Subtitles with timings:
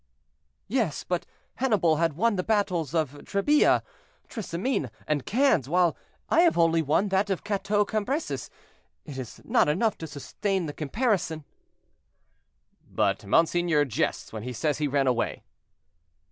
[0.67, 1.27] "Yes, but
[1.57, 3.83] Hannibal had won the battles of Trebia,
[4.27, 5.95] Thrasymene, and Cannes, while
[6.27, 8.49] I have only won that of Cateau Cambresis;
[9.05, 11.45] it is not enough to sustain the comparison."
[12.89, 15.43] "But monseigneur jests when he says he ran away."